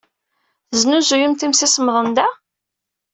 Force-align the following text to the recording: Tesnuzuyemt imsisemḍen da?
Tesnuzuyemt 0.69 1.45
imsisemḍen 1.45 2.07
da? 2.17 2.27